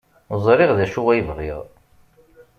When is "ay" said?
1.11-1.21